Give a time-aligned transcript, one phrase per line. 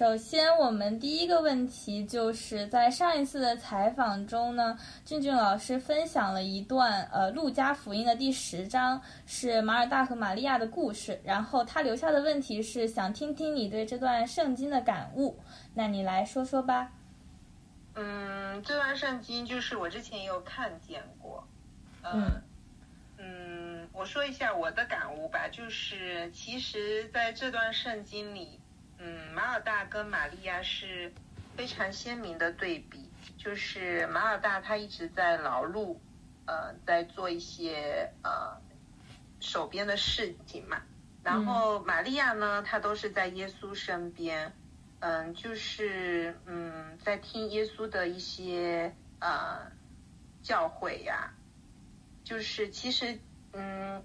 [0.00, 11.20] 首先，我们第一个问题就是在上一次的采访中呢，俊俊老师分享了一段呃《路加福音》的第十章，是马尔大和玛利亚的故事。
[11.22, 15.38] 然后他留下的问题是想听听你对这段圣经的感悟，
[15.74, 16.90] 那你来说说吧。
[17.94, 21.46] 嗯，这段圣经就是我之前也有看见过，
[22.02, 22.40] 嗯
[23.18, 28.58] 嗯，我说一下我的感悟吧，就是其实在这段圣经里。
[29.02, 31.10] 嗯，马尔大跟玛利亚是
[31.56, 35.96] 非常鲜明的对比，就是马尔大他一直在劳碌，
[36.44, 38.60] 呃，在做一些呃
[39.40, 40.82] 手边的事情嘛，
[41.22, 44.54] 然后玛利亚呢，她都是在耶稣身边，
[44.98, 49.72] 嗯，就是嗯，在听耶稣的一些呃
[50.42, 51.32] 教诲呀，
[52.22, 53.18] 就是其实
[53.54, 54.04] 嗯。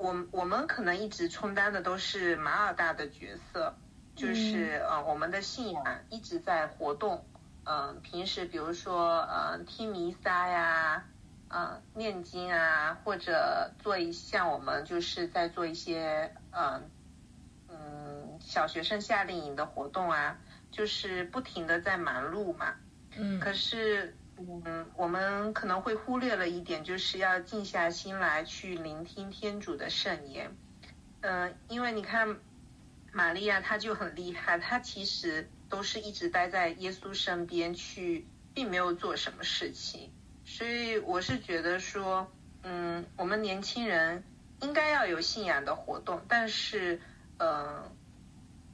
[0.00, 3.74] 我我们可能一直充当的都是马尔大的角色，
[4.16, 7.26] 就是呃我们的信仰一直在活动，
[7.64, 11.04] 嗯，平时比如说呃听弥撒呀，
[11.48, 16.90] 嗯念经啊，或者做一像我们就是在做一些嗯
[17.68, 20.38] 嗯小学生夏令营的活动啊，
[20.70, 22.74] 就是不停的在忙碌嘛，
[23.16, 24.16] 嗯，可是。
[24.64, 30.56] 嗯，我们可能会忽略了一点，就是要静下心来去聆听天主的圣言。
[31.20, 32.38] 嗯，因为你看，
[33.12, 40.10] 玛利亚她就很厉害，她其实都是一直待在耶稣身边去，并没有做什么事情。
[40.44, 42.26] 所以我是觉得说，
[42.62, 44.24] 嗯，我们年轻人
[44.60, 47.00] 应该要有信仰的活动，但是，
[47.38, 47.90] 嗯。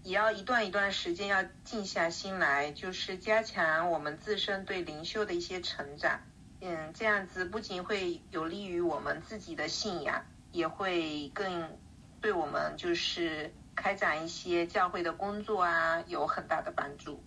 [0.06, 6.20] 也要一段一段时间要静下心来，就是加强我们自身对灵修的一些成长。
[6.60, 11.76] 嗯，这样子不仅会有利于我们自己的信仰，也会更
[12.20, 17.20] 对我们就是开展一些教会的工作啊有很大的帮助。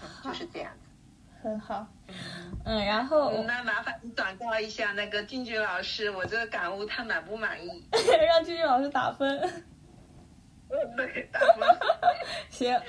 [0.00, 0.88] 嗯，就是这样子。
[1.42, 1.86] 很好。
[2.64, 7.86] 嗯，然后那麻烦你转告一下那个俊俊老师，我这个感悟他满不满意？
[8.26, 9.38] 让俊俊老师打分。
[12.50, 12.80] 行，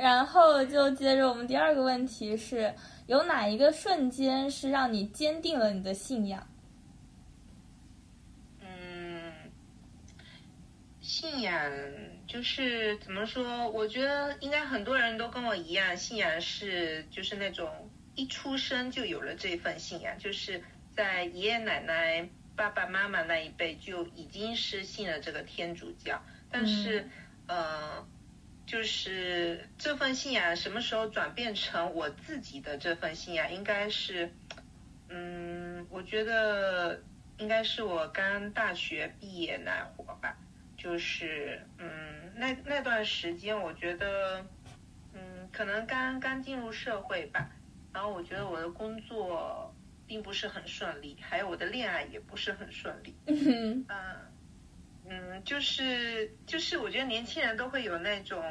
[0.00, 2.74] 然后就接着我们第二个问题是
[3.06, 6.46] 有哪一个瞬间是让你坚定了你的信仰？
[8.60, 9.32] 嗯，
[11.00, 11.70] 信仰
[12.26, 13.68] 就是怎么说？
[13.70, 20.62] 我觉得应该很多人都跟我一样，信仰是就是那种一出生就有了这份信仰，就是
[20.94, 26.22] 在爷爷奶奶、爸爸妈妈那一辈就已经是信了这个天主教。
[26.50, 27.08] 但是，
[27.46, 28.06] 呃，
[28.72, 34.32] 就是这份信仰什么时候转变成我自己的这份信仰，应该是，
[35.10, 37.02] 嗯，我觉得
[37.36, 40.34] 应该是我刚大学毕业那会儿吧。
[40.78, 44.42] 就是，嗯，那那段时间，我觉得，
[45.12, 47.50] 嗯，可能刚刚进入社会吧。
[47.92, 49.70] 然后我觉得我的工作
[50.06, 53.14] 并不是很顺利，还有我的恋爱也不是很顺利。
[53.26, 53.84] 嗯。
[55.12, 58.42] 嗯，就是就是，我觉得年轻人都会有那种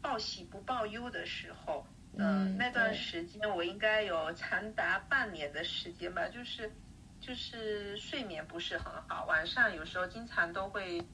[0.00, 1.86] 报喜不报忧的时候。
[2.16, 6.72] 嗯，那段时间我应该有长达半年的时间吧，就是
[7.20, 11.04] 就是睡眠不是很好，晚上有时候经常都会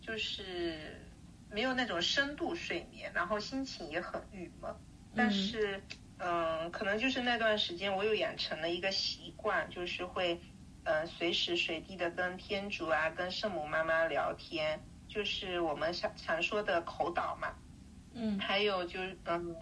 [0.00, 0.98] 就是
[1.50, 4.74] 没有那种深度睡眠，然后心情也很郁闷。
[5.14, 5.82] 但是
[6.18, 10.40] 嗯，可能就是那段时间我又养成了一个习惯，就是会。
[10.84, 17.54] 嗯，随时随地的跟天主啊，跟圣母妈妈聊天，就是我们常常说的口祷嘛。
[18.14, 18.36] 嗯。
[18.40, 19.56] 还有就是，嗯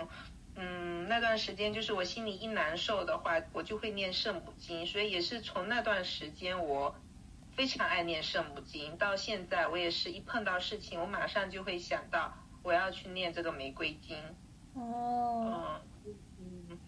[0.54, 6.94] 嗯，那段时间就是我心里一难受的话，我就会念圣母经，所以也是从那段时间我
[7.54, 12.32] 非常爱念圣母经，到现在我也是一碰到事情，我马上就会想到
[12.62, 14.16] 我要去念这个玫瑰经。
[14.72, 15.82] 哦。
[16.06, 16.78] 嗯嗯。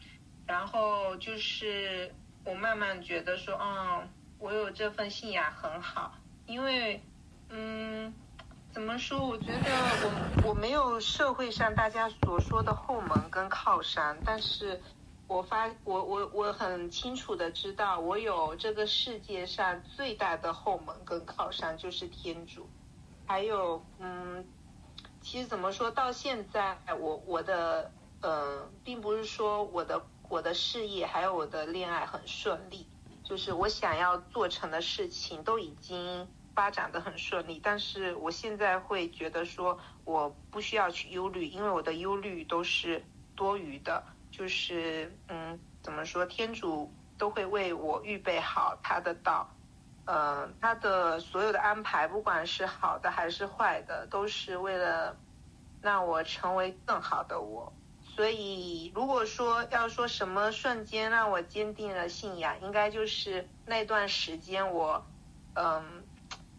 [0.47, 2.15] 然后就是
[2.47, 4.09] 我慢慢觉得说，嗯。
[4.43, 6.15] 我有这份信仰很好，
[6.47, 7.01] 因为，
[7.49, 8.13] 嗯，
[8.73, 9.25] 怎么说？
[9.25, 9.71] 我觉得
[10.43, 14.83] 我我没有社会上大家所说的后门跟靠山，但是
[15.29, 22.69] 我发我我我很清楚的知道，我有这个世界上最大的后门跟靠山就是天主，
[23.25, 24.45] 还有，嗯，
[25.21, 32.89] 其实怎么说到现在，我我的，呃，并不是说我的我的事业还有我的恋爱很顺利。
[33.33, 43.03] 就是我想要做成的事情都已经发展的很顺利，但是我现在会觉得说我不需要去忧虑，因为我的忧虑都是
[43.35, 44.05] 多余的。
[44.31, 49.49] 就是嗯，怎么说，天主都会为我预备好他的道，
[50.05, 55.17] 嗯，他的所有的安排，不管是好的还是坏的，都是为了
[55.81, 57.73] 让我成为更好的我。
[58.15, 65.03] 所以，如果说要说什么瞬间让我坚定了信仰，应该就是那段时间我，
[65.55, 65.83] 嗯，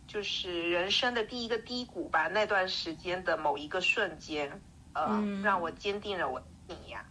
[0.07, 2.27] 就是人生的第一个低谷吧。
[2.27, 4.61] 那段时间的某一个瞬间，
[4.93, 7.05] 呃，让我坚定了我信仰。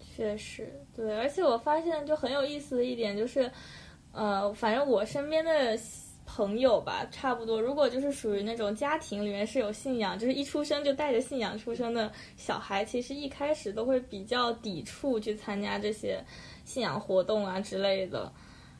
[0.00, 3.50] 确实，对，而且我发现就很有意思的一点就是，
[4.12, 5.78] 呃，反正我身边的。
[6.26, 7.58] 朋友吧，差不多。
[7.60, 16.22] 如果就是属于那种家庭里面是有信仰，就是一出生就带着信仰出生的小孩，其实一开始都会比较抵触去参加这些
[16.64, 18.30] 信仰活动啊之类的。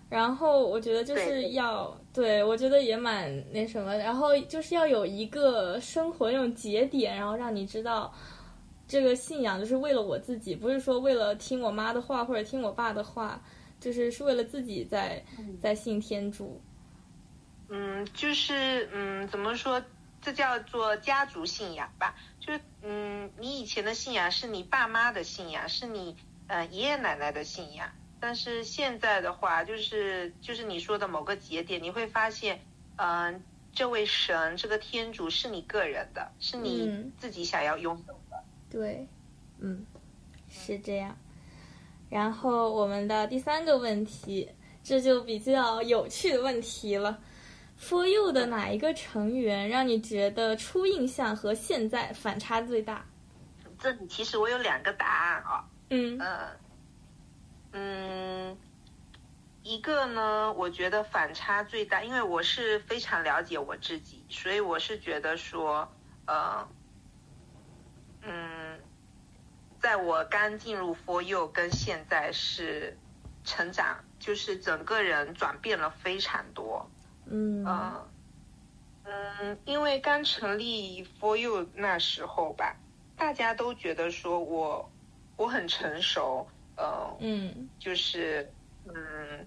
[0.08, 3.96] 然后我觉得就是要，对我觉得也蛮那什么。
[3.96, 8.12] 然后就是要有一个生活那种节点，然后让你知道
[8.86, 12.00] 这个信仰就是为了我自己，不是说为了听我妈的。
[12.00, 13.02] 话或者听我爸的。
[13.02, 13.42] 话，
[13.80, 15.22] 就是是为了自己在
[15.60, 16.60] 在信天主。
[16.60, 16.75] 嗯，
[18.14, 19.82] 就是嗯，怎么说？
[20.22, 22.16] 这叫做家族信仰吧。
[22.40, 26.16] 就是嗯，你以前的信仰是你爸妈的信仰，是你
[26.48, 27.88] 呃爷爷奶奶的信仰。
[28.18, 32.60] 但是现在的话，就是就是你说的某个节点，你会发现，
[32.96, 33.42] 嗯，
[33.72, 38.42] 这位神，这个天主是你个人的，是你自己想要拥有的。
[38.70, 39.06] 对，
[39.60, 39.86] 嗯，
[40.50, 41.16] 是这样。
[42.08, 44.48] 然后我们的第三个问题，
[44.82, 47.20] 这就比较有趣的问题了。
[47.78, 53.04] For you 的哪一个成员让你觉得初印象和现在反差最大？
[53.78, 55.68] 这里其实我有两个答案啊。
[55.90, 56.18] 嗯。
[56.18, 56.56] 呃，
[57.72, 58.56] 嗯，
[59.62, 65.86] 一个呢，我觉得反差最大，因为我是非常了解我自己，所以我是觉得说，
[66.26, 66.66] 呃，
[68.22, 68.80] 嗯，
[69.78, 72.96] 在我刚进入 For you 跟现在是
[73.44, 76.90] 成长，就是整个人转变了非常多。
[77.30, 77.64] 嗯
[79.04, 82.76] 嗯，因为刚成立 For You 那时候吧，
[83.16, 84.92] 大家都觉得说我
[85.36, 88.52] 我很成熟，呃，嗯，就是
[88.84, 89.46] 嗯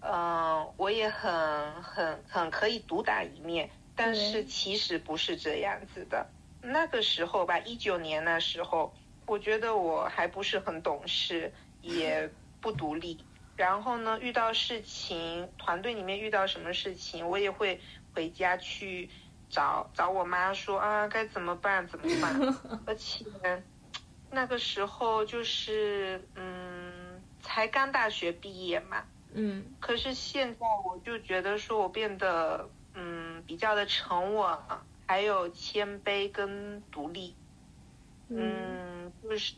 [0.00, 6.30] 嗯，我也很很很可以独当一面，但是其实不是这样子的。
[6.60, 8.94] 那个时候吧，一九年那时候，
[9.26, 12.30] 我觉得我还不是很懂事，也
[12.60, 13.26] 不独立。
[13.56, 17.80] 然后呢，遇到事情，团队里面遇到什么事情，我也会
[18.12, 19.08] 回家去
[19.48, 22.34] 找找我妈说啊，该怎么办怎么办。
[22.86, 23.24] 而且
[24.30, 29.64] 那个时候就是嗯，才刚大学毕业嘛，嗯。
[29.78, 34.58] 可是现在我就觉得说我变得嗯比较的沉稳，
[35.06, 37.36] 还有谦卑跟独立，
[38.28, 39.54] 嗯，就是。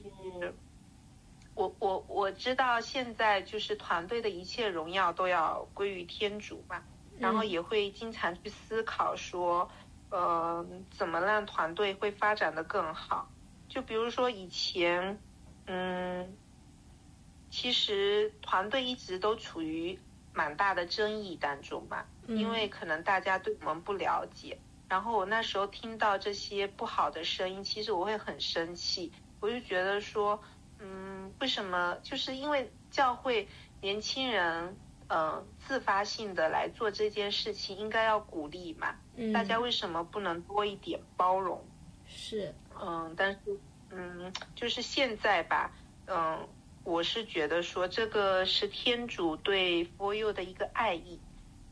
[1.57, 6.85] 我我我知道现在就是团队的一切荣耀都要归于天主嘛，
[7.19, 9.71] 然后也会经常去思考说，
[10.11, 13.33] 呃，怎么让团队会发展的更好？
[13.71, 15.19] 就比如说以前，
[15.67, 16.37] 嗯，
[17.49, 19.99] 其实团队一直都处于
[20.35, 24.61] 蛮大的争议当中嘛，因为可能大家对我们不了解，
[24.91, 29.11] 然后我那时候听到这些不好的声音，其实我会很生气，
[29.41, 30.39] 我就觉得说。
[31.37, 31.97] 嗯，为什么？
[32.03, 33.49] 就是因为教会
[33.81, 34.77] 年轻人，
[35.09, 38.97] 嗯，自发性的来做这件事情，应该要鼓励嘛。
[39.17, 39.33] 嗯。
[39.33, 41.65] 大家为什么不能多一点包容？
[42.07, 42.55] 是。
[42.81, 43.41] 嗯，但是，
[43.91, 45.73] 嗯，就是现在吧，
[46.07, 46.47] 嗯，
[46.85, 51.21] 我是觉得说这个是天主对 For You 的一个爱意。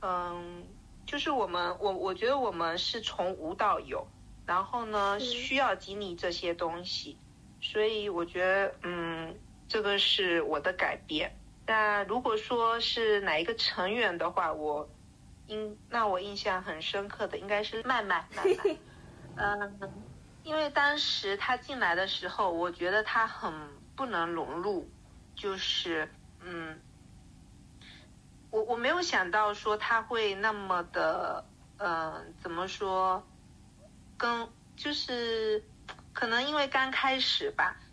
[0.01, 0.67] 嗯，
[1.07, 4.07] 就是我们，我我觉得我们是从无到有，
[4.47, 7.17] 然后呢，需要经历这些东西。
[7.61, 9.35] 所以我觉得，嗯，
[9.69, 11.37] 这个是我的改变。
[11.67, 14.89] 那如果说是哪一个成员的话，我
[15.47, 18.77] 印那我印象很深刻的应该是麦麦麦麦。
[19.37, 19.93] 嗯，
[20.43, 23.53] 因为当时他进来的时候，我觉得他很
[23.97, 24.89] 不能融入，
[25.35, 26.09] 就是
[26.41, 26.79] 嗯，
[28.51, 31.45] 我我没有想到说他会那么的，
[31.79, 33.27] 嗯，怎么说，
[34.17, 35.63] 跟就是。
[36.15, 37.84] 可能因为刚开始吧，他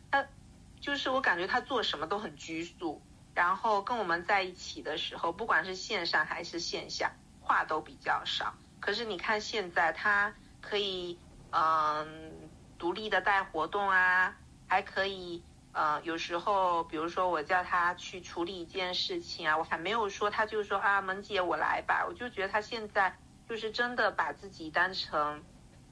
[0.81, 3.01] 就是我感觉他做什么都很拘束，
[3.35, 8.55] 然后跟我们在一起的时候，不管是线上还是线下，话都比较少。
[8.79, 11.19] 可是你看现在，他可以
[11.51, 14.35] 嗯独立的带活动啊，
[14.67, 22.03] 还可以呃有时候，比如说我叫他去处理一件事情啊，我还没有说，他就说啊，萌姐我来吧。
[22.09, 23.15] 我就觉得他现在
[23.47, 25.43] 就是真的把自己当成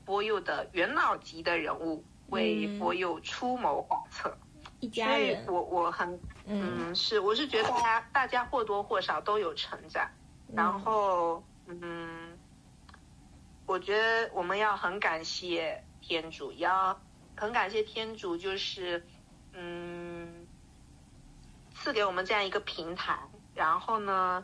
[0.03, 2.03] 博友的元老级的人物。
[2.31, 4.38] 为博友出谋划策，
[4.81, 6.95] 所以我我很嗯。
[6.95, 10.09] 是我是觉得大家大家或多或少都有成长，
[10.55, 12.38] 然后嗯，
[13.65, 17.00] 我觉得我们要很感谢天主，要
[17.36, 19.05] 很感谢天主，就是
[19.53, 20.48] 嗯，
[21.75, 23.19] 赐给我们这样一个平台。
[23.53, 24.43] 然后呢，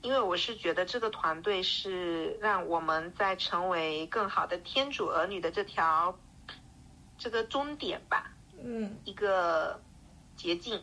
[0.00, 6.18] 因为我是觉得这个团队是让我们在成为更好的天主儿女的这条
[7.16, 8.31] 这个终点吧，
[8.62, 9.80] 嗯，一个
[10.36, 10.80] 捷径。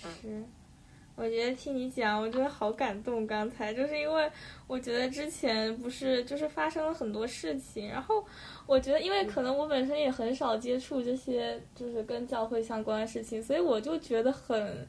[0.00, 0.44] 是。
[1.16, 3.26] 我觉得听你讲，我觉得好感动。
[3.26, 4.30] 刚才就是因为
[4.68, 8.24] 我觉得之前不是就是发生了很多事情，然后
[8.66, 14.86] 我觉得因为可能我本身也很少接触这些就是跟教会相关的事情，所以我就觉得很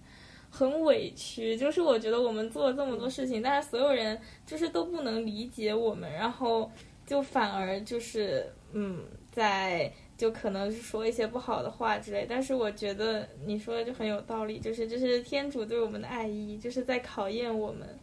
[0.51, 1.57] 很委屈。
[1.57, 6.69] 就是我觉得我们做了这么多事情，但是所有人就是都不能理解我们，然后
[7.07, 9.91] 就反而就是嗯在。
[10.19, 17.97] 就可能是说一些不好的话之类，但是我觉得你说的就很有道理，就是这是天主对我们的爱意，就是在考验我们。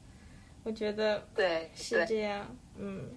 [0.64, 3.10] 我觉得对是这样，嗯。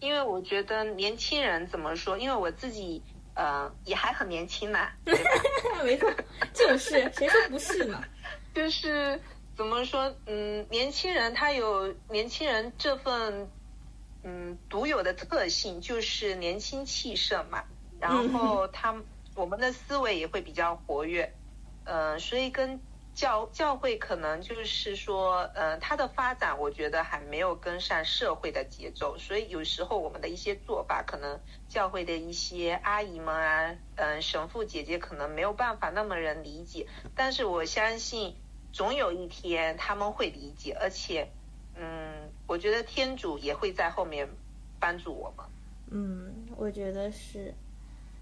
[0.00, 2.16] 因为我觉得年轻人怎么说？
[2.16, 3.02] 因为我自己
[3.34, 4.78] 呃也还很年轻呢，
[5.84, 6.10] 没错，
[6.54, 8.02] 就是谁说不是呢？
[8.54, 9.20] 就是
[9.54, 10.10] 怎么说？
[10.24, 13.46] 嗯，年轻人他有年轻人这份。
[14.26, 17.64] 嗯，独有的特性就是年轻气盛嘛，
[18.00, 18.96] 然后他
[19.34, 21.34] 我们的思维也会比较活跃，
[21.84, 22.80] 嗯，所以跟
[23.14, 31.38] 教教会可能就是说，嗯，它的发展我觉得还没有跟上社会的节奏，所以有时候我们的一些做法，可能
[31.68, 38.36] 教会的一些阿姨们啊，嗯，神父姐姐可能没有办法那么人理解，但是我相信
[38.72, 41.30] 总有一天他们会理解，而且。
[41.76, 44.28] 嗯，我觉得天主也会在后面
[44.78, 45.46] 帮助我们。
[45.90, 47.54] 嗯，我觉得是。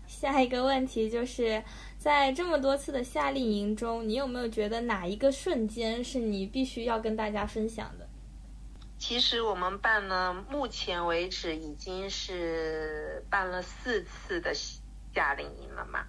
[0.07, 1.63] 下一个问题就是
[1.97, 8.07] 在这么多次的夏令营中，你有没有觉得哪一个瞬间是你必须要跟大家分享的？
[8.99, 16.05] 其实我们办了，目前为止已经是办了四次的夏令营了嘛。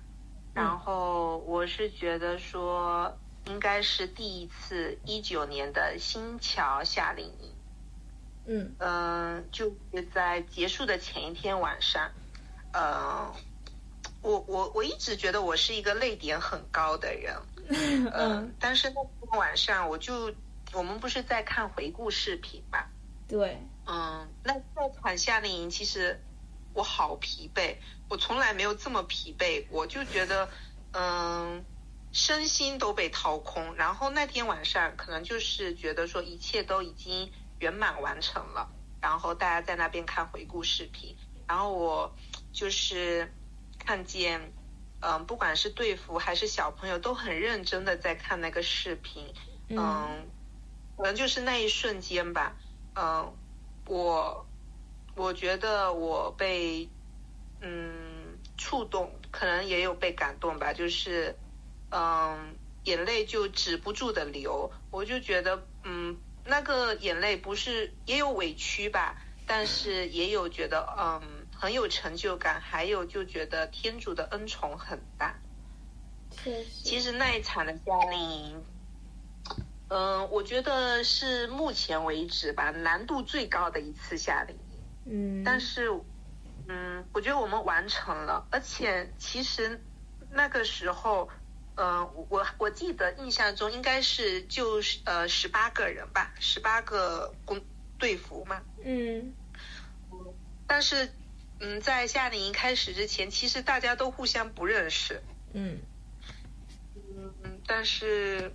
[0.53, 3.17] 然后我是觉得说。
[3.45, 7.55] 应该是第一次一九年的新桥夏令营，
[8.45, 8.75] 嗯。
[8.79, 12.11] 嗯，就是在结束的前一天晚上，
[12.71, 13.35] 呃，
[14.21, 17.35] 我我我一直觉得我是一个泪点很高的人，
[18.13, 20.33] 嗯，但是那天晚上我就
[20.71, 22.85] 我们不是在看回顾视频嘛，
[23.27, 26.23] 对，嗯，那那场夏令营其实
[26.73, 27.75] 我好疲惫，
[28.07, 30.47] 我从来没有这么疲惫，我就觉得
[30.93, 31.65] 嗯。
[32.13, 38.69] 身心都被掏空，然后那天晚上可能就是觉得说一切都已经圆满完成了，
[39.01, 41.17] 然后大家在那边看回顾视频，
[41.47, 42.15] 然后我
[42.51, 43.33] 就是
[43.79, 44.53] 看见，
[45.01, 49.33] 嗯，不管是队服还是小朋友都很认真的在看那个视频，
[49.69, 50.29] 嗯，
[50.95, 52.55] 可能就是那一瞬间吧，
[52.93, 53.35] 嗯，
[53.87, 54.45] 我
[55.15, 56.87] 我觉得我被
[57.59, 61.35] 嗯触动，可能也有被感动吧，就是。
[61.95, 71.21] 嗯，眼泪就止不住的流，我就觉得，嗯，那个眼泪不是也有委屈吧，但是也有觉得，嗯，
[71.55, 75.39] 很有成就感，还有就觉得天主的恩宠很大。
[76.83, 78.63] 其实那一场的夏令营，
[79.89, 84.79] 嗯，我觉得是目前为止吧难度最高的一次夏令营。
[85.05, 85.43] 嗯。
[85.43, 85.91] 但是，
[86.67, 89.79] 嗯，我觉得我们完成了，而且其实
[90.31, 91.29] 那个时候。
[91.75, 97.59] 嗯，我我记得印象中应该是就呃十八个人吧，十八个工
[97.97, 98.61] 队服嘛。
[98.83, 99.33] 嗯。
[100.67, 101.11] 但是，
[101.59, 105.23] 嗯，在夏令营开始之前，其实大家都互相不认识。
[105.53, 105.79] 嗯。
[106.95, 108.53] 嗯，但是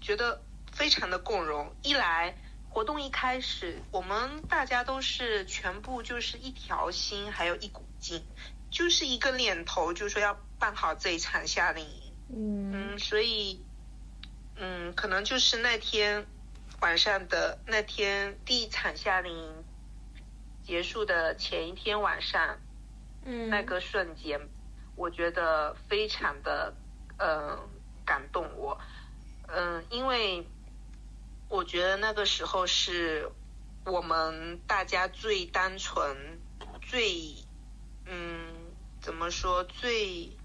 [0.00, 1.74] 觉得非常的共融。
[1.82, 2.36] 一来，
[2.68, 8.24] 活动一开始，我们大家都是全部就是一条心，还有一股劲，
[8.70, 12.09] 就是一个念头，就是说要办好这一场夏令营。
[12.32, 13.64] 嗯所以，
[14.56, 16.26] 嗯，可能就是那天
[16.80, 19.64] 晚上的那天第一场夏令营
[20.62, 22.58] 结束的前一天晚上，
[23.24, 24.48] 嗯，那个瞬间，
[24.94, 26.74] 我觉得非常的
[27.18, 27.68] 嗯
[28.04, 28.78] 感动我，
[29.48, 30.46] 嗯，因为
[31.48, 33.30] 我觉得那个时候是
[33.84, 36.40] 我们大家最单纯、
[36.82, 37.34] 最
[38.06, 40.36] 嗯怎么说最。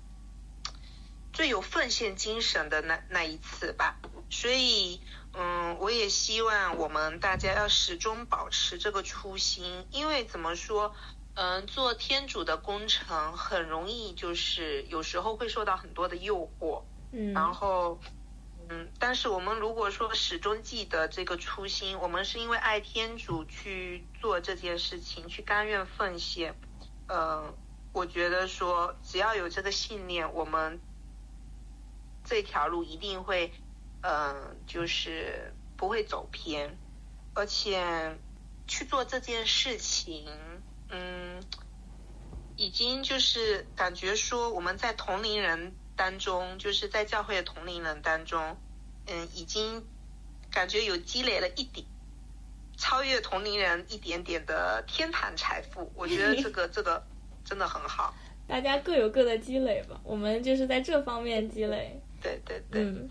[1.36, 3.98] 最有奉献精神的那那一次吧，
[4.30, 5.02] 所以，
[5.34, 10.96] 嗯，我也希望我们大家要始终保持这个初心，因为怎么说，
[11.34, 18.00] 嗯，做天主的工程很容易，就是有时候会受到很多的诱惑，嗯，然后，
[18.70, 26.56] 嗯，但是我们如果说始终记得这个初心，我们是因为爱天主去做这件事情，去甘愿奉献，
[27.10, 27.54] 嗯。
[27.96, 30.82] 我觉得说只要有这个信念，我们
[32.26, 33.54] 这条路一定会，
[34.02, 36.78] 嗯，就是不会走偏，
[37.34, 38.18] 而且
[38.68, 40.28] 去做这件事情，
[40.90, 41.42] 嗯，
[42.58, 48.58] 已经就是感觉说我们在同龄人当中，就是在教会的同龄人当中，
[49.08, 49.86] 嗯，已经
[50.52, 51.86] 感觉有积累了一点。
[52.78, 57.02] 超越同龄人一点点的天堂财富，我觉得这个 这个
[57.46, 58.14] 真的很好。
[58.48, 62.02] 大家各有各的积累吧，我们就是在这方面积累。
[62.26, 62.82] 对对对。
[62.82, 63.10] 嗯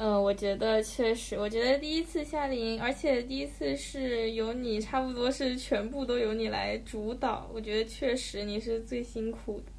[0.00, 7.50] 嗯，我觉得确实，我觉得第一次夏令营，而且第一次是由你，差不多是全部都由你来主导。
[7.52, 9.72] 我觉得确实你是最辛苦的。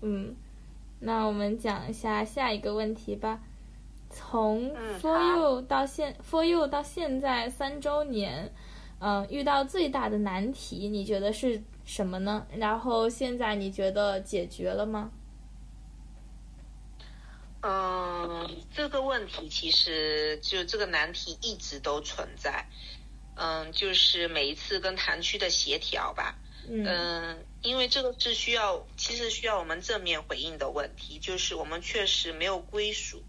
[0.00, 0.34] 嗯，
[1.00, 3.40] 那我们讲一下下一个问题吧。
[4.08, 8.50] 从 For You 到现 For You 到现在三周年，
[9.00, 12.46] 嗯，遇到最大的难题，你觉得是什么呢？
[12.56, 15.12] 然后现在你觉得解决了吗？
[17.62, 22.68] 嗯，这个问题其实就这个难题一直都存在，
[23.34, 26.38] 嗯，就是每一次跟堂区的协调吧，
[26.68, 33.22] 嗯，因为这个是需要，其实需要我们正面回应的问题，就是我们确实没有归属。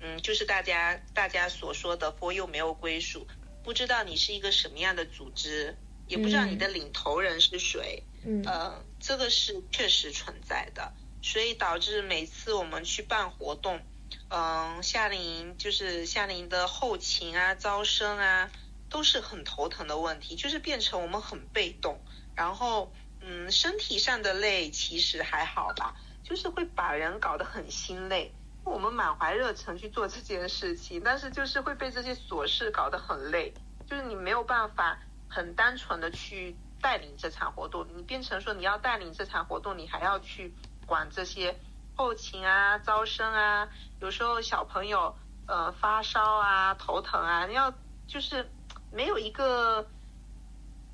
[0.00, 3.26] 嗯，就是大家大家所说的 “for you” 没有归属，
[3.62, 8.02] 不知道你是一个什么样的组织，也不知道你的领头人是谁。
[8.22, 10.92] 嗯，呃，这个是确实存在的，
[11.24, 13.80] 所以导致每次我们去办活动，
[14.28, 18.50] 嗯，夏令营就是夏令营的后勤啊、招生啊，
[18.90, 21.98] 都是很头疼的问题，就是变成我们很被动，
[22.36, 28.30] 然后嗯，身体上的累其实还好吧，就是会把人搞得很心累。
[28.62, 33.54] 我们满怀热忱去做这件事情，但是就是会被这些琐事搞得很累，
[33.88, 40.52] 就是你没有办法很单纯的去带领这场活动，你变成说你要带领这场活动，你还要去
[40.84, 41.54] 管这些
[41.94, 43.68] 后勤啊、招生啊，
[44.00, 45.14] 有时候小朋友
[45.46, 47.72] 呃发烧啊、头疼啊，你要
[48.06, 48.48] 就是
[48.92, 49.86] 没有一个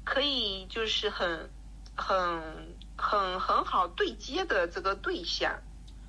[0.05, 1.48] 可以就是很
[1.94, 2.42] 很
[2.96, 5.59] 很很好对接的这个对象。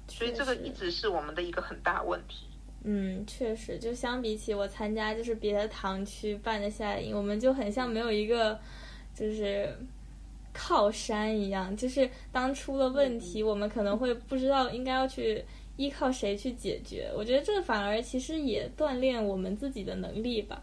[0.07, 2.45] 所以这个一直是我们的一个很大问题。
[2.83, 8.59] 嗯，确实，就相比起我参加就是别的堂区办的夏令营，我们就很像没有一个
[9.15, 9.73] 就是
[10.53, 11.75] 靠山一样。
[11.75, 15.43] 就是当出了问题，我们可能会不知道应该要去
[15.77, 17.11] 依靠谁去解决。
[17.15, 20.61] 我觉得这反而其实也锻炼我们自己的能力吧。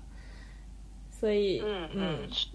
[1.10, 2.48] 所以，嗯嗯是，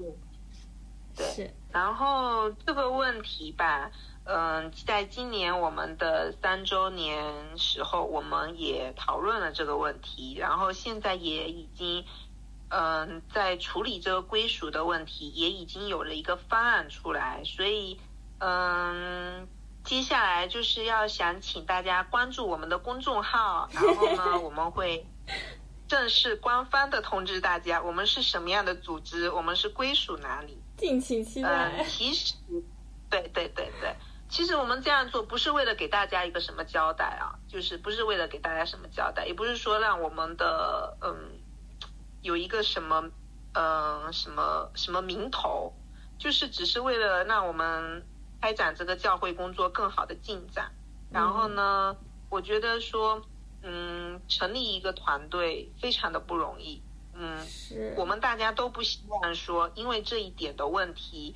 [1.16, 1.52] 是。
[1.72, 3.92] 然后这个问题吧。
[4.26, 12.06] 嗯，在今年我们的三周年时候，我们也讨论了这个问题，然后现在也已经，
[12.76, 18.00] 嗯，在处理这个归属的问题，也已经有了一个方案出来，所以，
[18.40, 19.48] 嗯，
[19.84, 25.06] 接下来就是要想请大家关注我们的公众号，然后呢，我们会
[25.88, 31.50] 正式官方的通知大家，我们是什么样的组织，我们是归属哪里，敬请期待。
[31.78, 32.34] 嗯，其实，
[33.08, 33.96] 对对对对。
[34.30, 41.14] 其实我们这样做不是为了给大家一个什么交代啊，就是不是为了给大家什么交代，也不是说让我们的嗯
[42.24, 43.12] 有一个什么
[43.54, 45.72] 嗯什么什么名头，
[46.18, 48.04] 就是只是为了让我们
[48.42, 50.72] 开展这个教会工作更好的进展。
[51.12, 51.96] 然后呢，
[52.30, 53.22] 我觉得说
[53.62, 56.82] 嗯成立一个团队非常的不容易，
[57.14, 57.38] 嗯，
[57.96, 61.36] 我们大家都不希望说因为这一点的问题。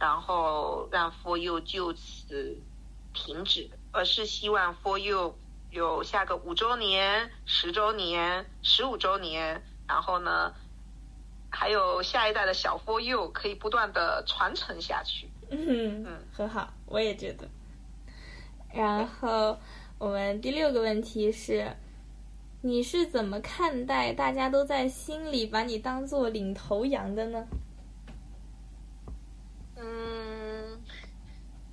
[0.00, 2.62] 然后让 For You 就此
[3.12, 5.36] 停止，而是希望 For You
[5.72, 10.52] 有下个五周年、十周年、十五周年，然后呢，
[11.50, 15.28] 还有下一代的小 For You 可以不断的传承下去。
[15.50, 17.48] 嗯嗯，很好，我也觉得。
[18.72, 19.58] 然后
[19.96, 21.74] 我们第六个问题是，
[22.60, 27.46] 你是怎么看待大家都在心里把你当做领头羊的呢？
[29.76, 30.78] 嗯，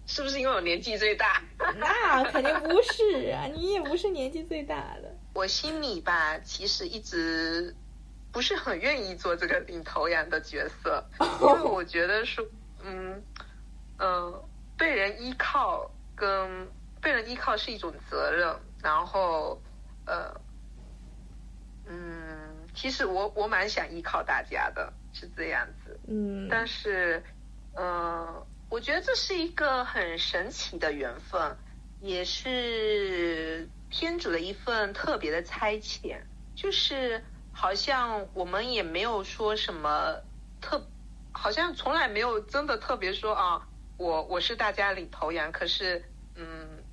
[0.08, 1.44] 是不是因为我年纪最大？
[1.78, 5.14] 那肯定不是啊，你也不是年纪最大的。
[5.34, 7.76] 我心里吧，其实一直
[8.36, 11.02] 不是很愿意做这个领头羊的角色，
[11.40, 12.46] 因为我觉得说，
[12.84, 13.24] 嗯
[13.98, 14.44] 嗯，
[14.78, 16.68] 被人依靠跟
[17.02, 19.58] 被人依靠是一种责任，然后
[20.06, 20.36] 呃
[21.86, 27.24] 嗯，其实我我蛮想依靠大家的，是这样子，嗯，但是。
[27.78, 31.58] 嗯，我觉得这是一个很神奇的缘分，
[32.00, 36.18] 也是天主的一份特别的差遣。
[36.56, 37.22] 就是
[37.58, 40.22] 好像我们也没有说什么
[40.60, 40.86] 特，
[41.32, 46.04] 好像从来没有真的特别说啊，我我是大家领头羊，可是
[46.36, 46.84] 嗯，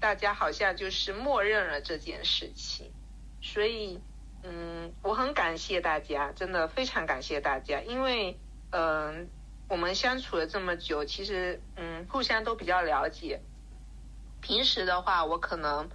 [0.00, 2.92] 大家好像就是默认了这件事情，
[3.40, 4.02] 所以
[4.42, 8.40] 嗯，我很感谢大家，真的非常感谢大家，因为
[8.72, 9.30] 嗯，
[9.68, 13.40] 我们相处了这么久，其实嗯，互相都比较了解。
[14.40, 15.88] 平时的话，我可能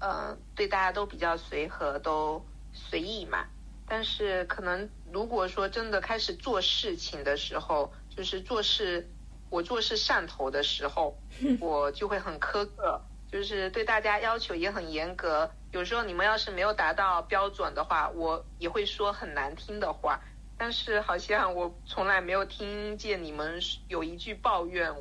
[0.00, 3.46] 嗯对大家都比较随和，都随意嘛。
[3.90, 9.10] 但是可能如果说真的开始做事情的时候，就是做事。
[9.50, 11.18] 我做事上头的时候，
[11.58, 15.50] 我就会很苛刻，就是对大家要求也很严格。
[15.72, 20.20] 有时候你们要是没有达到标准的话，我也会说很难听的话。
[20.56, 24.94] 但是好像我从来没有听见你们有一句抱怨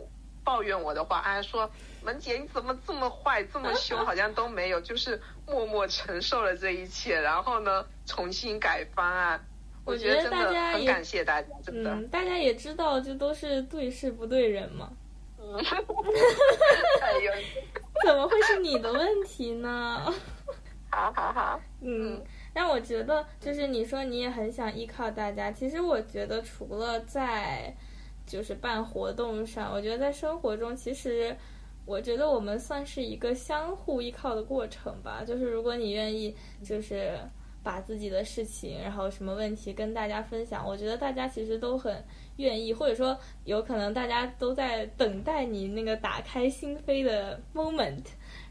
[0.43, 1.69] 抱怨我的话，啊，说
[2.03, 9.39] 文姐你怎么这么坏这么凶，好像都没有，就是默默承受了这一切，然后呢重新改方案。
[9.85, 14.89] 我觉得大家很感谢大家，真的，大家也知道，这都是对事不对人嘛。
[15.39, 17.31] 哎呦，
[18.05, 20.13] 怎么会是你的问题呢？
[20.91, 22.21] 好好好，嗯，
[22.53, 27.73] 但我觉得，就是你说你也很想依靠大家，其实我觉得除了在
[28.27, 31.35] 就是办活动上，我觉得在生活中，其实
[31.89, 35.23] 我觉得我们算是一个相互依靠的过程吧。
[35.25, 37.17] 就是如果你愿意，就是。
[37.61, 42.01] 把自己的事情，然后什么问题跟大家分享，我觉得大家其实都很
[42.37, 48.05] 愿意，或者说有可能大家都在等待你那个打开心扉的 moment，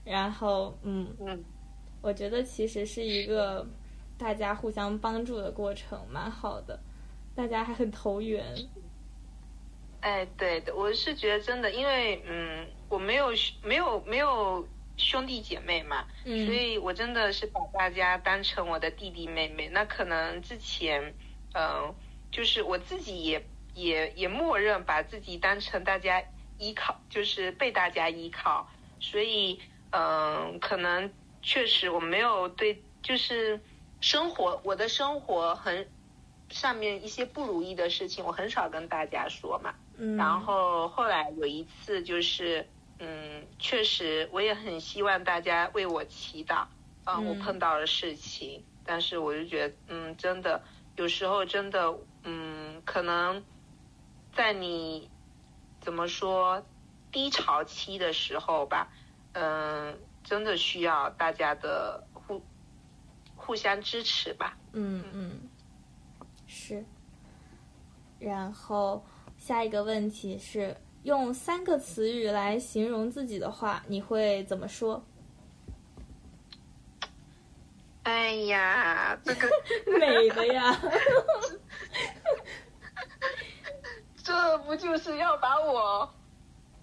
[0.05, 1.42] 然后嗯嗯，
[2.03, 3.66] 我觉得其实是一个
[4.18, 6.79] 大家互相帮助的过程，蛮好的，
[7.35, 8.44] 大家还很投缘。
[10.09, 13.29] 哎，对的，我是觉得真的，因为嗯，我没有
[13.62, 14.66] 没有没有。
[15.01, 19.68] 兄弟姐妹嘛，所以我真的是把大家当成我的弟弟妹妹。
[19.68, 21.14] 那可能之前，
[21.55, 21.94] 嗯，
[22.33, 26.21] 就是我自己也也也默认把自己当成大家
[26.59, 28.68] 依靠，就是被大家依靠。
[28.99, 29.61] 所以，
[29.92, 31.09] 嗯，可能
[31.42, 33.61] 确实我没有对，就是
[34.01, 35.88] 生活我的生活很
[36.51, 39.75] 上面一些不如意的事情，我很少跟大家说嘛。
[39.97, 40.17] 嗯。
[40.17, 42.67] 然后后来有一次就是。
[43.01, 46.67] 嗯，确实，我也很希望大家为我祈祷。
[47.05, 50.61] 啊，我碰到了事情，但是我就觉得，嗯，真的，
[50.97, 53.45] 有时候真的，嗯，可能
[54.35, 55.09] 在你
[55.81, 56.67] 怎么说
[57.13, 58.91] 低潮期的时候吧，
[59.33, 62.43] 嗯，真的需要大家的互
[63.37, 64.59] 互相支持吧。
[64.73, 65.48] 嗯嗯，
[66.68, 66.85] 是。
[68.18, 69.04] 然后
[69.37, 70.76] 下一个问题是。
[71.04, 75.02] 用三个词语来形容自己的话，你会怎么说？
[78.02, 79.48] 哎呀，这个
[79.98, 80.76] 美的呀！
[84.22, 86.12] 这不就是要把我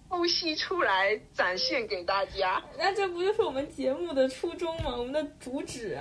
[0.08, 2.60] 剖析出来展现给大家？
[2.78, 4.96] 那这不就是我们节目的初衷吗？
[4.96, 6.00] 我们的主旨，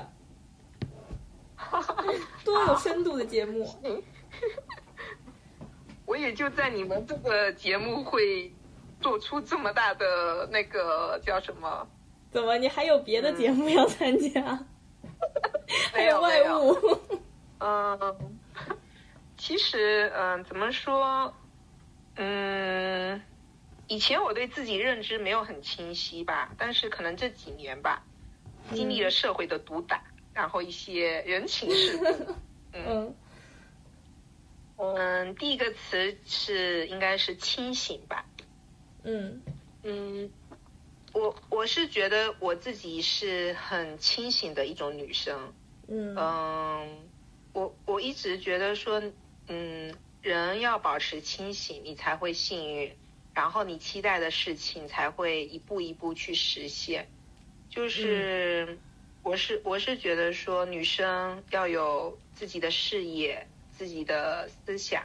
[2.43, 3.67] 多有深度的节目。
[6.05, 8.53] 我也就在你们这个节目会
[9.01, 11.87] 做出这么大的那个叫什么？
[12.31, 14.59] 怎么你还有别的节目要参加？
[15.93, 16.77] 还有外务？
[17.59, 18.15] 嗯，
[19.37, 21.33] 其实嗯，怎么说？
[22.17, 23.21] 嗯，
[23.87, 28.03] 以前我对自己认知没有很清晰吧，但是可能这几年吧，
[28.73, 30.01] 经历了社会的毒打，
[30.35, 32.35] 然后一些人情世故，
[32.77, 33.15] 嗯。
[34.77, 38.25] 嗯，第一个词是应该是清醒吧。
[39.03, 39.41] 嗯
[39.83, 40.29] 嗯，
[41.13, 45.53] 我我是觉得我自己是很清醒的一种女生。
[45.87, 47.09] 嗯嗯，
[47.53, 49.01] 我我一直觉得说，
[49.47, 52.91] 嗯，人要保持清醒，你才会幸运，
[53.33, 57.07] 然后你期待的事情才会一步一步去实现。
[57.69, 58.77] 就是
[59.25, 63.45] 我是我是觉得说，女生要有自己的事业。
[63.77, 65.03] 自己的思想，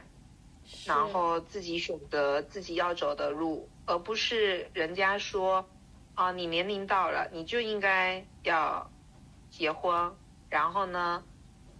[0.85, 5.67] 然后自己选择自己要走的路，而不是人家说，
[6.15, 8.89] 啊，你年龄到了，你就应该要
[9.49, 10.15] 结婚，
[10.49, 11.21] 然后呢，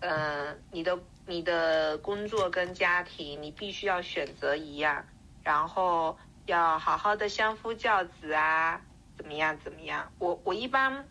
[0.01, 5.08] 嗯，你的你的工作跟家庭你必须要选择一样，
[5.45, 8.82] 然后要好好的相夫教子啊，
[9.15, 10.12] 怎么样怎么样？
[10.19, 11.08] 我我一般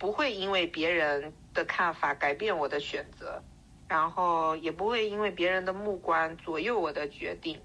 [0.00, 3.40] 不会因为别人的看法改变我的选择。
[3.88, 7.60] 然后也不会因为别人的目光左右我的决定。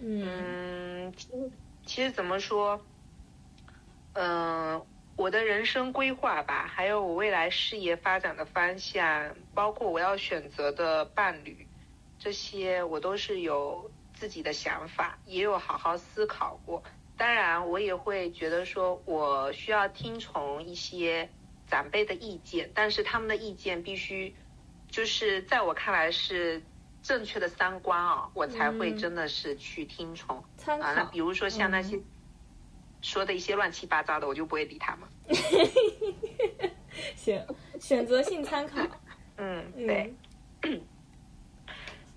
[0.00, 1.50] 嗯，其实
[1.86, 2.84] 其实怎么说，
[4.14, 11.68] 嗯，我的人生规划吧，还有我未来事业发展的方向，包括我要选择的伴侣，
[12.18, 16.82] 这些我都是有自己的想法，也有好好思考过。
[17.16, 21.28] 当然，我也会觉得说我需要听从一些
[21.66, 24.34] 长辈的意见，但是他们的意见必须
[24.88, 26.62] 就是在我看来是
[27.02, 30.42] 正确的三观啊，我才会真的是去听从。
[30.56, 30.86] 参考。
[30.86, 31.98] 啊，那比如说像那些
[33.02, 35.08] 说的一些乱七八糟的，我就不会理他们。
[37.16, 37.44] 行
[37.80, 38.80] 选择性参考。
[39.36, 40.14] 嗯，对。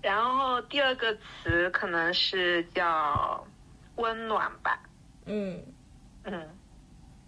[0.00, 3.44] 然后第二个词可能是叫
[3.96, 4.80] 温暖吧。
[5.26, 5.60] 嗯
[6.22, 6.57] 嗯，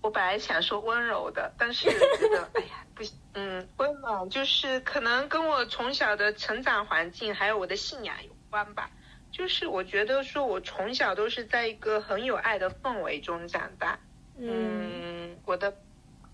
[0.02, 3.16] 我本来想说温柔的，但是觉得 哎呀不行。
[3.34, 8.90] 嗯，温暖就是可能跟我从小的成长环境还有我的信仰有关吧。
[9.30, 13.98] 就是我觉得说我从小都是在一个很有爱的氛围中长大。
[14.36, 15.72] 嗯，我的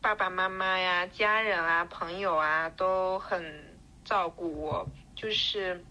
[0.00, 5.84] 爸爸妈妈呀、家人啊、朋友啊都很照顾我，就是。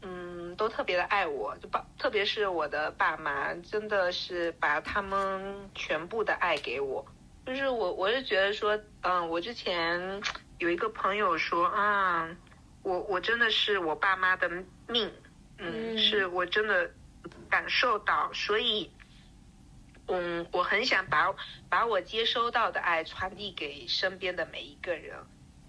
[0.00, 0.27] 嗯，
[0.58, 7.06] 都特别的爱我，就爸，特别是我的爸妈，真的是把他们全部的爱给我。
[7.46, 10.20] 就是我，我是觉得说，嗯，我之前
[10.58, 12.28] 有一个朋友说啊，
[12.82, 14.50] 我我真的是我爸妈的
[14.88, 15.10] 命，
[15.58, 16.90] 嗯，是我真的
[17.48, 18.90] 感受到，所以，
[20.08, 21.32] 嗯，我很想把
[21.70, 25.16] 把我接收到的爱传递给身边的每一个人，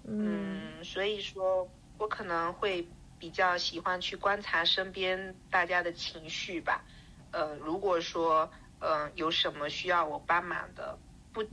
[0.07, 2.87] 嗯，所以说我可能会。
[3.19, 6.85] 比较喜欢去观察身边大家的情绪吧，
[7.31, 10.97] 呃，如果说嗯有什么需要我帮忙的，
[11.33, 11.45] 不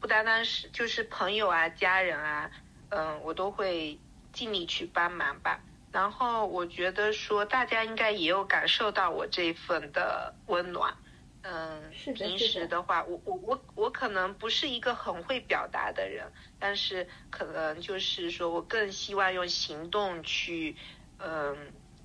[0.00, 2.50] 不单单是就是朋友啊、家人啊，
[2.88, 3.98] 嗯，我都会
[4.32, 5.60] 尽力去帮忙吧。
[5.92, 10.92] 然后我觉得说大家应该也有感受到我这份的温暖，
[11.42, 20.76] 嗯，平时的话，我我我我可能不是一个很会表达的人，但是可能就是说我更希望用行动去。
[21.18, 21.56] 嗯，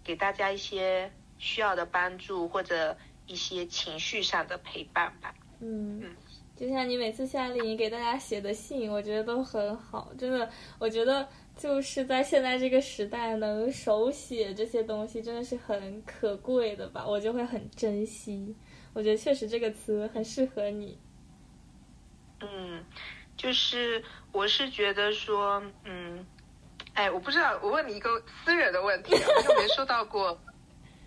[0.03, 2.95] 给大家一些需要的帮助或者
[3.27, 5.33] 一些情绪上的陪伴吧。
[5.59, 6.15] 嗯，
[6.55, 10.11] 就像你每次夏令营给大家写的信，我觉得都很好。
[10.17, 17.05] 真的，我觉得就是在现在这个时代，能手写这些东西真的是很可贵的吧？
[17.05, 18.55] 我就会很珍惜。
[18.93, 20.97] 我觉得确实这个词很适合你。
[22.41, 22.83] 嗯，
[23.35, 26.25] 就是我是觉得说，嗯。
[26.93, 30.37] 哎，我不知道，我问你一个私人的问题，你有没有收到过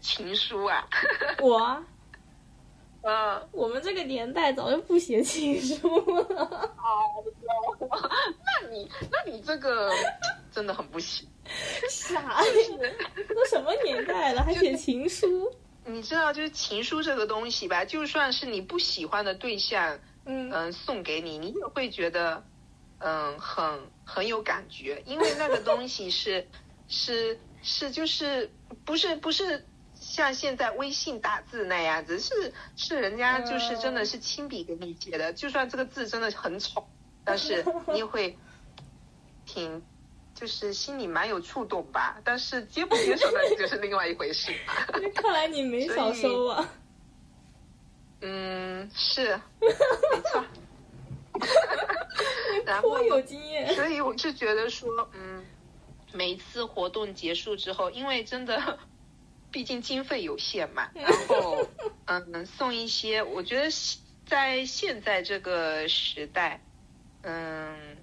[0.01, 0.87] 情书啊？
[1.41, 1.83] 我，
[3.03, 5.87] 嗯，我们这个年代早就不写情书
[6.31, 6.75] 了。
[6.77, 9.93] 好哟，那你那你这个
[10.51, 11.29] 真的很不行。
[11.91, 12.41] 啥？
[13.35, 15.53] 都什么年代了，还写情书？
[15.85, 22.43] 你知道，就是情书这个东西吧，就算是你不喜欢的对象，嗯嗯，送给你，你也会觉得。
[23.05, 26.47] 嗯，很很有感觉，因为那个东西是
[26.89, 28.51] 是是就是
[28.85, 36.87] 不是不是像现在微信打字那样子，是是人家就是真的是亲笔给你写的，就算这个字真的很丑，
[37.25, 38.37] 但是你也会
[39.47, 39.83] 挺
[40.35, 44.53] 就是心里蛮有触动吧，但是接不接受那就是另外一回事。
[45.15, 46.69] 看来你没少收啊。
[48.25, 50.45] 嗯，是， 没错。
[52.81, 55.45] 颇有经验，所以我是觉得说，嗯，
[56.13, 58.79] 每一次活动结束之后，因为真的，
[59.51, 61.67] 毕竟经费有限嘛，然后，
[62.07, 63.69] 嗯，送一些，我觉得
[64.27, 66.63] 在现在这个时代，
[67.23, 67.97] 嗯，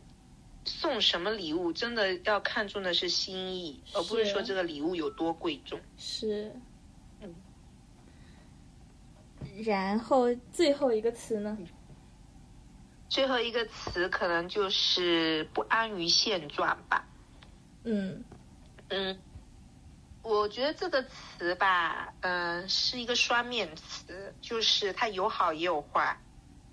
[0.66, 5.80] 送什么礼物，真的要看重的是心意，而不是说这个礼物有多贵重。
[5.98, 6.54] 是，
[7.22, 7.34] 嗯，
[9.64, 11.58] 然后最后一个词呢？
[13.10, 17.08] 最后一个词可能就是不安于现状吧。
[17.84, 18.24] 嗯
[18.90, 19.20] 嗯，
[20.22, 26.22] 我觉得这个词吧，嗯，是一个双面词，就是它有好也有坏。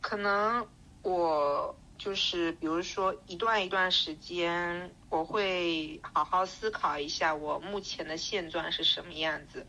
[0.02, 0.68] 可能
[1.02, 9.66] 我就是比如说一段一段时间，我会好好思考一下我目前的现状是什么样子。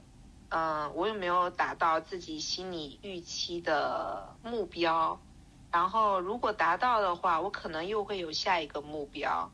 [0.50, 5.22] 嗯，我有没有达到自己心里预期的目标？
[5.70, 9.52] 然后，如果达到的话，我可能又会有下一个目标，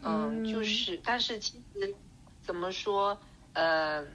[0.00, 1.94] 嗯，就是，但是其实
[2.40, 3.18] 怎么说，
[3.52, 4.06] 呃，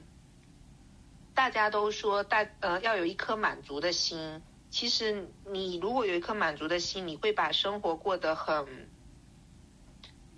[1.34, 4.42] 大家都说大呃要有一颗满足的心。
[4.70, 8.88] 其实你如果有一颗满足的心，你会把生活过得很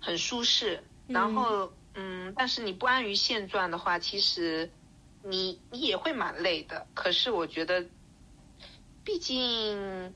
[0.01, 0.83] 很舒适。
[1.07, 4.69] 然后，嗯，但是你不安于现状的话，其实
[5.23, 6.85] 你你也会蛮累的。
[6.93, 7.85] 可是我觉得，
[9.05, 10.13] 毕竟。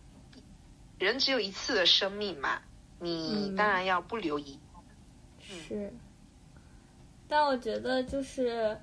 [0.99, 2.59] 人只有一次的生命嘛，
[2.99, 4.59] 你当然要不留遗
[5.39, 5.91] 是，
[7.27, 8.77] 但我觉得就是，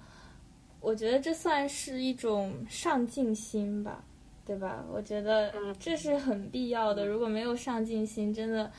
[0.81, 4.02] 我觉得这算是一种上进心吧，
[4.44, 4.85] 对吧？
[4.90, 7.07] 我觉得这是很必要的。
[7.07, 8.72] 如果没有上进心，真的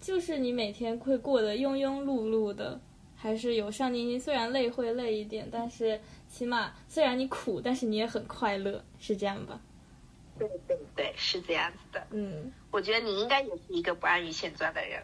[0.00, 2.80] 就是你每天会过得庸庸碌碌的。
[3.14, 9.60] 还是有上进心，虽然累会累一点，但是起码虽然你苦，但是你也很快乐，是这样吧？
[10.48, 12.06] 对对对，是这样子的。
[12.10, 15.02] 嗯，我觉得你应该也是一个不安于现状的人。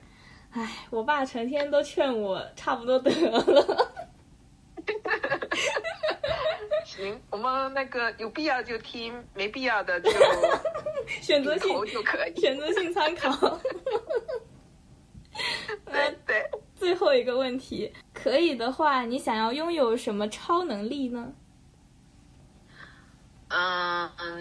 [0.51, 3.93] 唉，我爸成天都劝我差不多得了。
[6.85, 10.11] 行，我们那个有必要就听，没必要的就
[11.21, 13.59] 选择性就可以，选择性参考。
[15.85, 16.45] 对 对。
[16.75, 21.33] 最后一个问题，可以的话，你想要拥有什么超能力呢？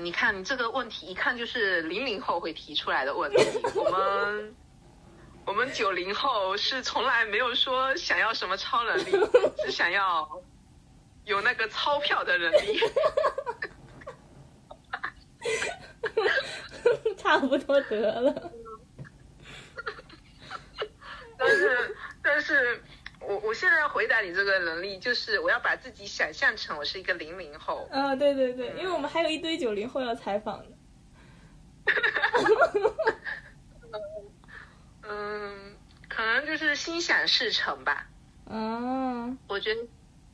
[0.04, 3.38] 你看你这个问题，一看就是零零后会提出来的问题。
[3.76, 4.56] 我们
[5.46, 9.12] 我们九零后是从来没有说想要什么超能力，
[9.64, 10.30] 只想要
[11.26, 12.80] 有那个钞票的能力。
[17.18, 18.52] 差不多得了。
[21.38, 21.96] 但是。
[22.30, 22.84] 但是
[23.28, 27.86] 我我现在要回答你这个能力，就是我要把自己想象成我是一个零零后。
[27.92, 30.76] 嗯，对对对，因为我们还有一堆九零后要采访呢。
[35.10, 35.76] 嗯，
[36.08, 38.08] 可能就是心想事成吧。
[38.50, 39.82] 嗯，我觉得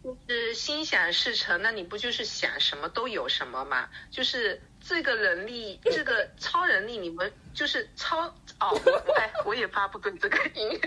[0.04, 3.90] 就是心想事成，那你不就是想什么都有什么嘛？
[4.12, 8.28] 就是这个能力，这个超能力，你们就是超
[8.60, 8.80] 哦，
[9.18, 10.80] 哎，我也发不对这个音。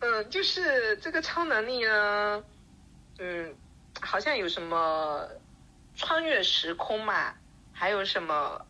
[0.00, 2.44] 嗯，就是这个超能力呢，
[3.18, 3.54] 嗯，
[4.00, 5.26] 好像有什么
[5.94, 7.34] 穿越时空嘛，
[7.72, 8.60] 还有什么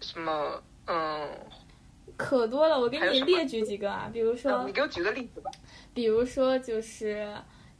[0.00, 1.28] 什么，嗯，
[2.16, 5.50] 可多了，我给你列举几个啊，比如说，你给我举个例子吧。
[5.94, 7.32] 比如说就是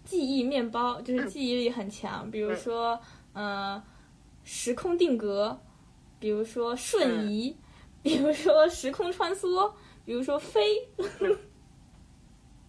[0.05, 2.31] 记忆面包，就是记忆力很强。
[2.31, 3.01] 比如说，
[3.35, 3.83] 嗯，
[4.45, 5.61] 时空定格，
[6.21, 7.57] 比如说瞬移，
[8.03, 9.73] 比如说时空穿梭，
[10.05, 10.89] 比如说飞。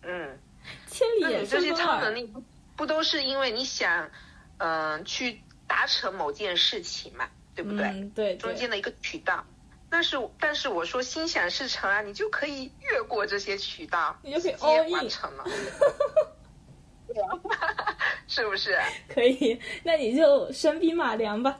[0.06, 0.40] 嗯，
[0.88, 2.44] 千里眼这些超能力不
[2.76, 4.10] 不都是因为你想，
[4.58, 8.12] 嗯，去达成某件事情嘛，对不对？
[8.16, 9.46] 对，中间的一个渠道。
[9.90, 15.46] 但是但是我说心想事成啊，你就可以越过这些渠道，你就可以 all 完成了。
[18.28, 18.76] 是不是？
[19.08, 21.60] 可以，那你就身兵马良吧。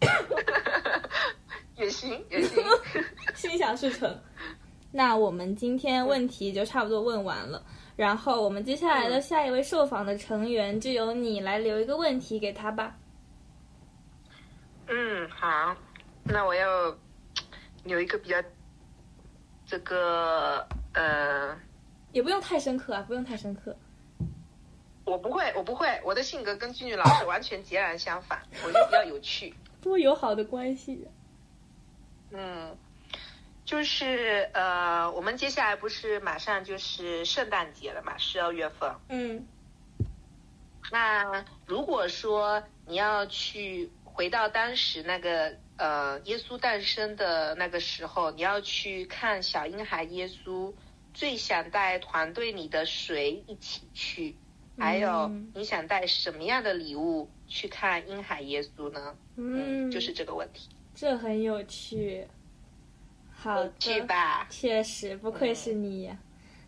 [1.76, 2.64] 也行也行，
[3.34, 4.22] 心想事成。
[4.96, 7.60] 那我们今天问题就差不多问完了，
[7.96, 12.94] 然后我们接下来的下一位受访的成员就由你来留一个问题给他吧。
[14.86, 15.76] 嗯，好，
[16.22, 16.96] 那我要
[17.82, 18.40] 留一个比较
[19.66, 21.58] 这个呃，
[22.12, 23.76] 也不用太深刻啊，不用太深刻。
[25.04, 29.52] 我不会，我不会，我的性格跟俊俊老师完全截然相反，我就比较有趣，
[29.82, 31.08] 多友好的关系。
[32.30, 32.76] 嗯。
[33.64, 38.94] 就是呃，我们接下来不是马上就是圣诞节了嘛，十二月份。
[39.08, 39.46] 嗯。
[40.92, 50.72] 那如果说你要去回到当时那个呃耶稣诞生的那个时候，你要去看小婴孩耶稣，
[51.14, 54.36] 最想带团队里的谁一起去？
[54.76, 59.16] 还有你想带什么样的礼物去看婴孩耶稣呢？
[59.36, 60.68] 嗯，就是这个问题。
[60.94, 62.26] 这很有趣。
[63.44, 66.10] 好的，确实不愧是你。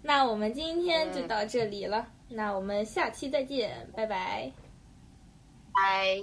[0.02, 4.52] 那我们今天就到这里了，那我们下期再见，拜拜。
[5.72, 6.22] 拜。